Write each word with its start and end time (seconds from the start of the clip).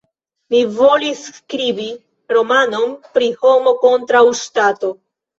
Mi 0.51 0.59
volis 0.75 1.19
skribi 1.33 1.85
romanon 2.35 2.95
pri 3.17 3.27
Homo 3.43 3.75
kontraŭ 3.85 4.23
Ŝtato. 4.41 4.91